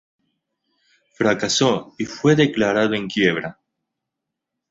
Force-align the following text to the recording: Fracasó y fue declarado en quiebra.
Fracasó 1.13 1.93
y 1.99 2.05
fue 2.05 2.35
declarado 2.35 2.95
en 2.95 3.07
quiebra. 3.07 3.59